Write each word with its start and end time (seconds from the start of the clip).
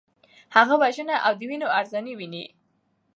هغه 0.55 0.75
وژنه 0.81 1.15
او 1.25 1.31
د 1.39 1.41
وینو 1.49 1.67
ارزاني 1.79 2.13
ویني. 2.15 2.45